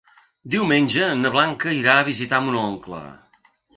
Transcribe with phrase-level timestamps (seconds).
[0.53, 3.03] Diumenge na Blanca irà a visitar mon oncle.